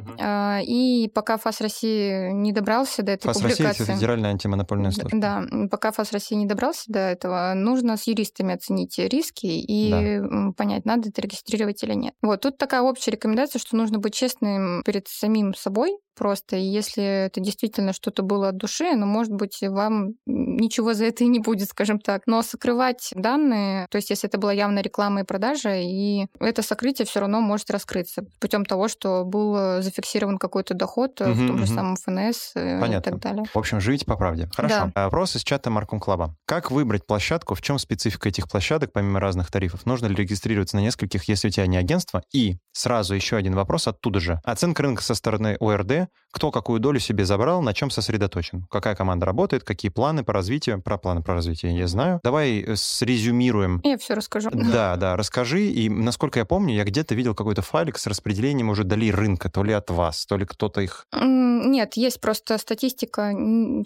[0.65, 3.65] и пока ФАС России не добрался до этой ФАС публикации...
[3.65, 5.19] Россия— это Федеральная антимонопольная служба.
[5.19, 10.53] Да, пока ФАС России не добрался до этого, нужно с юристами оценить риски и да.
[10.57, 12.15] понять, надо это регистрировать или нет.
[12.23, 16.57] Вот, тут такая общая рекомендация, что нужно быть честным перед самим собой, просто.
[16.57, 21.25] И если это действительно что-то было от души, ну, может быть, вам ничего за это
[21.25, 22.23] и не будет, скажем так.
[22.27, 27.07] Но сокрывать данные, то есть если это была явная реклама и продажа, и это сокрытие
[27.07, 31.67] все равно может раскрыться путем того, что был зафиксирован какой-то доход угу, в том же
[31.67, 32.97] самом ФНС Понятно.
[32.97, 33.45] и так далее.
[33.53, 34.49] В общем, живите по правде.
[34.55, 34.91] Хорошо.
[34.95, 35.05] Да.
[35.05, 36.35] Вопрос из чата Марком Клаба.
[36.47, 37.55] Как выбрать площадку?
[37.55, 39.87] В чем специфика этих площадок, помимо разных тарифов?
[39.87, 42.23] Нужно ли регистрироваться на нескольких, если у тебя не агентство?
[42.33, 44.41] И сразу еще один вопрос оттуда же.
[44.45, 49.27] Оценка рынка со стороны ОРД кто какую долю себе забрал, на чем сосредоточен, какая команда
[49.27, 50.81] работает, какие планы по развитию.
[50.83, 52.21] Про планы по развитию я знаю.
[52.25, 53.81] Давай э, срезюмируем.
[53.85, 54.51] Я все расскажу.
[54.53, 55.67] Да, да, расскажи.
[55.67, 59.63] И насколько я помню, я где-то видел какой-то файлик с распределением уже долей рынка, то
[59.63, 61.07] ли от вас, то ли кто-то их...
[61.13, 63.33] Нет, есть просто статистика.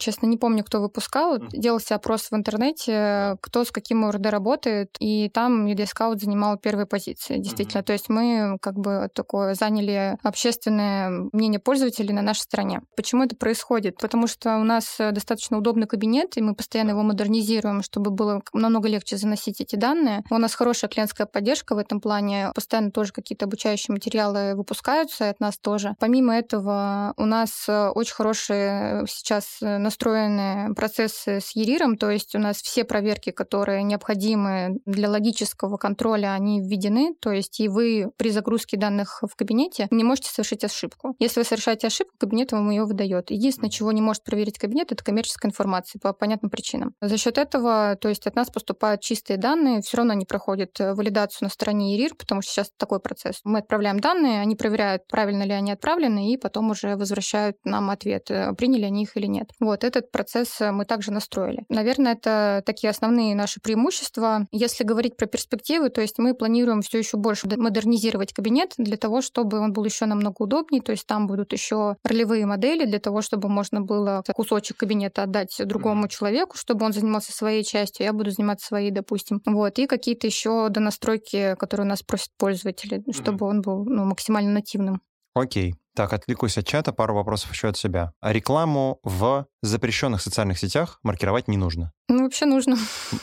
[0.01, 1.39] Честно, не помню, кто выпускал.
[1.39, 7.39] Делался опрос в интернете, кто с каким ОРД работает, и там Scout занимал первые позиции,
[7.39, 7.83] действительно.
[7.83, 12.81] То есть мы как бы такое заняли общественное мнение пользователей пользователей на нашей стороне.
[12.97, 13.97] Почему это происходит?
[13.99, 18.43] Потому что у нас э, достаточно удобный кабинет, и мы постоянно его модернизируем, чтобы было
[18.53, 20.23] намного легче заносить эти данные.
[20.31, 22.51] У нас хорошая клиентская поддержка в этом плане.
[22.55, 25.95] Постоянно тоже какие-то обучающие материалы выпускаются от нас тоже.
[25.99, 32.35] Помимо этого, у нас э, очень хорошие э, сейчас настроены процессы с ЕРИРом, то есть
[32.35, 38.11] у нас все проверки, которые необходимы для логического контроля, они введены, то есть и вы
[38.17, 41.17] при загрузке данных в кабинете не можете совершить ошибку.
[41.19, 43.31] Если вы совершаете ошибку, кабинет вам ее выдает.
[43.31, 46.95] Единственное, чего не может проверить кабинет, это коммерческая информация по понятным причинам.
[47.01, 50.95] За счет этого, то есть от нас поступают чистые данные, все равно они проходят э,
[50.95, 53.41] валидацию на стороне ЕРИР, потому что сейчас такой процесс.
[53.45, 58.31] Мы отправляем данные, они проверяют, правильно ли они отправлены, и потом уже возвращают нам ответ,
[58.31, 59.51] э, приняли они их или нет.
[59.61, 61.65] Вот этот процесс э, мы также настроили.
[61.69, 64.47] Наверное, это такие основные наши преимущества.
[64.51, 69.21] Если говорить про перспективы, то есть мы планируем все еще больше модернизировать кабинет для того,
[69.21, 73.23] чтобы он был еще намного удобнее, то есть там будут еще ролевые модели для того,
[73.23, 78.31] чтобы можно было кусочек кабинета отдать другому человеку, чтобы он занимался своей частью, я буду
[78.31, 79.41] заниматься своей, допустим.
[79.47, 79.79] Вот.
[79.79, 85.01] И какие-то еще донастройки, которые у нас просят пользователи, чтобы он был ну, максимально нативным.
[85.35, 85.75] Окей.
[85.95, 88.13] Так, отвлекусь от чата, пару вопросов еще от себя.
[88.21, 91.93] А рекламу в запрещенных социальных сетях маркировать не нужно?
[92.09, 92.77] Ну, вообще нужно.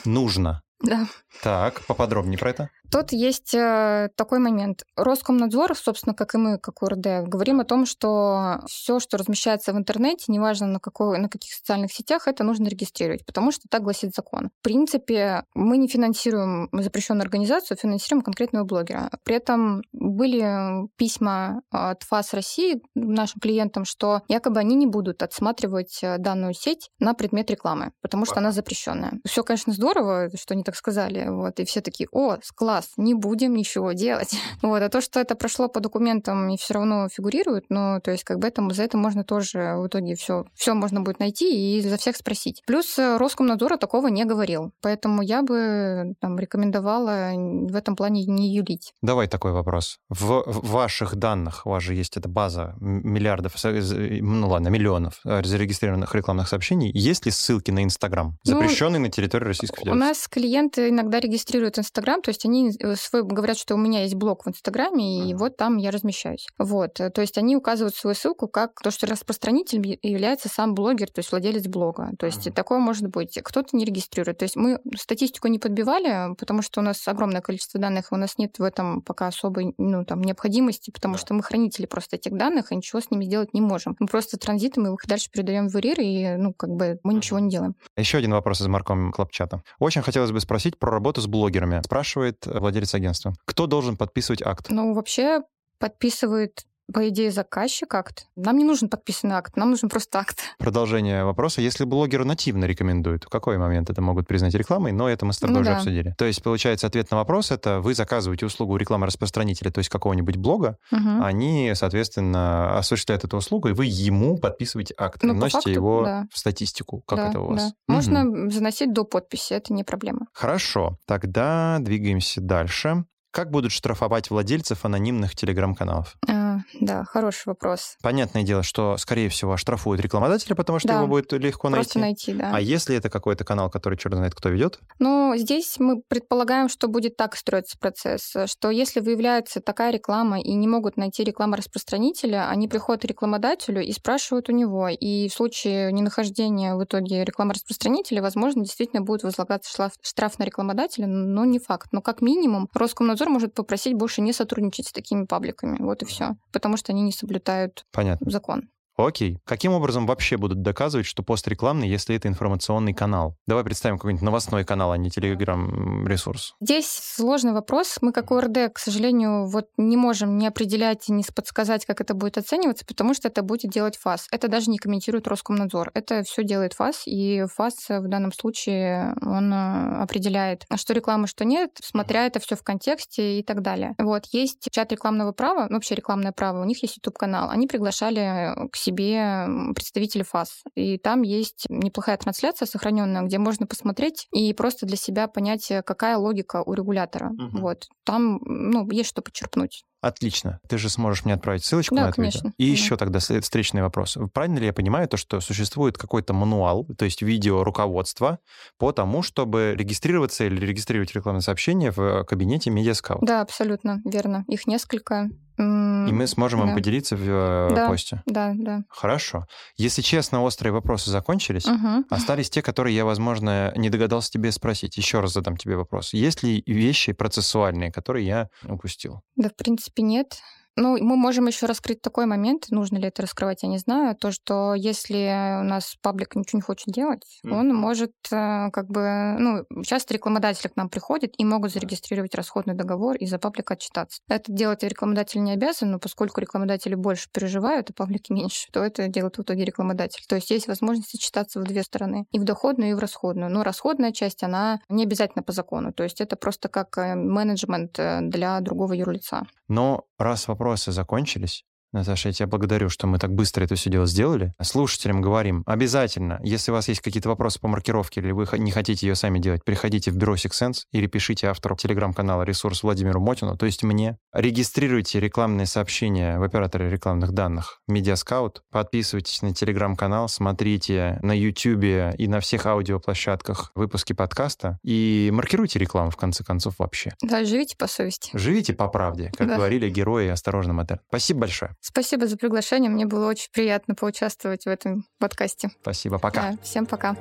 [0.04, 0.60] Нужно.
[0.82, 1.06] Да.
[1.42, 2.70] Так, поподробнее про это.
[2.94, 4.84] Тут есть э, такой момент.
[4.94, 9.76] Роскомнадзор, собственно, как и мы, как УРД, говорим о том, что все, что размещается в
[9.76, 14.14] интернете, неважно на, какой, на каких социальных сетях, это нужно регистрировать, потому что так гласит
[14.14, 14.50] закон.
[14.60, 19.10] В принципе, мы не финансируем запрещенную организацию, финансируем конкретного блогера.
[19.24, 25.98] При этом были письма от ФАС России нашим клиентам, что якобы они не будут отсматривать
[26.02, 29.14] э, данную сеть на предмет рекламы, потому что она запрещенная.
[29.26, 33.14] Все, конечно, здорово, что они так сказали, вот, и все такие, о, класс, раз, не
[33.14, 34.34] будем ничего делать.
[34.62, 38.24] Вот, а то, что это прошло по документам и все равно фигурирует, ну, то есть
[38.24, 41.80] как бы это, за это можно тоже в итоге все, все можно будет найти и
[41.82, 42.62] за всех спросить.
[42.66, 48.54] Плюс э, Роскомнадзор такого не говорил, поэтому я бы там рекомендовала в этом плане не
[48.54, 48.92] юлить.
[49.02, 49.98] Давай такой вопрос.
[50.08, 55.42] В, в ваших данных, у вас же есть эта база миллиардов, ну ладно, миллионов э,
[55.44, 59.98] зарегистрированных рекламных сообщений, есть ли ссылки на Инстаграм, ну, запрещенный ну, на территории Российской Федерации?
[59.98, 64.02] У нас клиенты иногда регистрируют Инстаграм, то есть они э, свой говорят, что у меня
[64.02, 66.46] есть блог в Инстаграме, и вот там я размещаюсь.
[66.58, 71.20] Вот, то есть они указывают свою ссылку как то, что распространитель является сам блогер, то
[71.20, 72.10] есть владелец блога.
[72.18, 73.38] То есть такое может быть.
[73.42, 74.38] Кто-то не регистрирует.
[74.38, 78.18] То есть мы статистику не подбивали, потому что у нас огромное количество данных, и у
[78.18, 81.20] нас нет в этом пока особой ну, там, необходимости, потому да.
[81.20, 83.96] что мы хранители просто этих данных, и ничего с ними сделать не можем.
[83.98, 87.50] Мы просто транзитом их дальше передаем в РИР, и ну, как бы мы ничего не
[87.50, 87.74] делаем.
[87.96, 89.62] Еще один вопрос из Марком Клапчата.
[89.78, 91.82] Очень хотелось бы спросить про работу с блогерами.
[91.84, 93.34] Спрашивает владелец агентства.
[93.44, 94.66] Кто должен подписывать акт?
[94.70, 95.42] Ну, вообще
[95.78, 98.26] подписывает по идее, заказчик акт.
[98.36, 100.40] Нам не нужен подписанный акт, нам нужен просто акт.
[100.58, 101.60] Продолжение вопроса.
[101.60, 104.92] Если блогер нативно рекомендует, в какой момент это могут признать рекламой?
[104.92, 105.76] Но это мы с тобой ну, уже да.
[105.78, 106.14] обсудили.
[106.18, 110.78] То есть, получается, ответ на вопрос— это вы заказываете услугу рекламы-распространителя, то есть какого-нибудь блога,
[110.92, 111.22] угу.
[111.22, 116.26] они, соответственно, осуществляют эту услугу, и вы ему подписываете акт, ну, вносите факту, его да.
[116.30, 117.02] в статистику.
[117.06, 117.62] Как да, это у вас?
[117.62, 117.66] Да.
[117.66, 117.74] Угу.
[117.88, 120.26] Можно заносить до подписи, это не проблема.
[120.32, 123.04] Хорошо, тогда двигаемся дальше.
[123.34, 126.14] Как будут штрафовать владельцев анонимных телеграм-каналов?
[126.28, 126.43] А,
[126.80, 127.96] да, хороший вопрос.
[128.02, 132.32] Понятное дело, что, скорее всего, оштрафуют рекламодателя, потому что да, его будет легко просто найти.
[132.32, 132.56] найти да.
[132.56, 134.80] А если это какой-то канал, который черт знает кто ведет?
[134.98, 140.54] Ну, здесь мы предполагаем, что будет так строиться процесс, что если выявляется такая реклама и
[140.54, 144.88] не могут найти рекламораспространителя, они приходят к рекламодателю и спрашивают у него.
[144.88, 151.06] И в случае ненахождения в итоге рекламораспространителя, возможно, действительно будет возлагаться штраф, штраф на рекламодателя,
[151.06, 151.88] но не факт.
[151.92, 155.76] Но как минимум Роскомнадзор может попросить больше не сотрудничать с такими пабликами.
[155.80, 156.36] Вот и все.
[156.54, 158.30] Потому что они не соблюдают Понятно.
[158.30, 158.70] закон.
[158.96, 159.38] Окей.
[159.44, 163.36] Каким образом вообще будут доказывать, что пост рекламный, если это информационный канал?
[163.46, 166.54] Давай представим какой-нибудь новостной канал, а не телеграм-ресурс.
[166.60, 167.98] Здесь сложный вопрос.
[168.00, 172.14] Мы, как ОРД, к сожалению, вот не можем не определять и не подсказать, как это
[172.14, 174.28] будет оцениваться, потому что это будет делать ФАС.
[174.30, 175.90] Это даже не комментирует Роскомнадзор.
[175.94, 181.44] Это все делает ФАС, и ФАС в данном случае он э, определяет, что реклама, что
[181.44, 183.94] нет, смотря это все в контексте и так далее.
[183.98, 184.26] Вот.
[184.32, 187.50] Есть чат рекламного права, ну, вообще рекламное право, у них есть YouTube-канал.
[187.50, 190.62] Они приглашали к себе представители ФАС.
[190.74, 195.82] И там есть неплохая трансляция сохраненная, где можно посмотреть и просто для себя понять, э,
[195.82, 197.30] какая логика у регулятора.
[197.30, 197.58] Угу.
[197.58, 197.88] Вот.
[198.04, 199.84] Там ну, есть что почерпнуть.
[200.04, 200.60] Отлично.
[200.68, 202.52] Ты же сможешь мне отправить ссылочку да, на это конечно.
[202.58, 202.72] И да.
[202.72, 204.18] еще тогда встречный вопрос.
[204.34, 208.38] Правильно ли я понимаю то, что существует какой-то мануал, то есть видео руководство
[208.78, 213.24] по тому, чтобы регистрироваться или регистрировать рекламное сообщение в кабинете MediaScout?
[213.24, 214.44] Да, абсолютно верно.
[214.46, 215.30] Их несколько.
[215.56, 216.66] И мы сможем да.
[216.66, 218.22] вам поделиться в э, да, посте.
[218.26, 218.82] Да, да.
[218.88, 219.46] Хорошо.
[219.76, 221.66] Если честно, острые вопросы закончились.
[221.66, 222.06] Угу.
[222.10, 224.96] Остались те, которые я, возможно, не догадался тебе спросить.
[224.96, 226.12] Еще раз задам тебе вопрос.
[226.12, 229.20] Есть ли вещи процессуальные, которые я упустил?
[229.36, 230.38] Да, в принципе, нет.
[230.76, 234.32] Ну, мы можем еще раскрыть такой момент, нужно ли это раскрывать, я не знаю, то,
[234.32, 237.52] что если у нас паблик ничего не хочет делать, mm.
[237.52, 242.74] он может э, как бы, ну, часто рекламодатели к нам приходят и могут зарегистрировать расходный
[242.74, 244.20] договор и за паблик отчитаться.
[244.28, 249.06] Это делать рекламодатель не обязан, но поскольку рекламодатели больше переживают, а паблики меньше, то это
[249.06, 250.24] делает в итоге рекламодатель.
[250.28, 253.50] То есть есть возможность отчитаться в две стороны, и в доходную, и в расходную.
[253.50, 257.96] Но расходная часть, она не обязательно по закону, то есть это просто как э, менеджмент
[257.98, 259.46] э, для другого юрлица.
[259.68, 261.64] Но раз вопросы закончились,
[261.94, 264.52] Наташа, я тебя благодарю, что мы так быстро это все дело сделали.
[264.60, 269.06] Слушателям говорим, обязательно, если у вас есть какие-то вопросы по маркировке или вы не хотите
[269.06, 273.64] ее сами делать, приходите в бюро Sense или пишите автору телеграм-канала «Ресурс» Владимиру Мотину, то
[273.64, 274.18] есть мне.
[274.32, 282.26] Регистрируйте рекламные сообщения в операторе рекламных данных MediaScout, подписывайтесь на телеграм-канал, смотрите на YouTube и
[282.26, 287.12] на всех аудиоплощадках выпуски подкаста и маркируйте рекламу, в конце концов, вообще.
[287.22, 288.30] Да, живите по совести.
[288.34, 289.56] Живите по правде, как да.
[289.56, 290.98] говорили герои «Осторожно, мотор».
[291.08, 291.76] Спасибо большое.
[291.86, 292.90] Спасибо за приглашение.
[292.90, 295.68] Мне было очень приятно поучаствовать в этом подкасте.
[295.82, 296.18] Спасибо.
[296.18, 296.52] Пока.
[296.52, 297.14] Да, всем пока.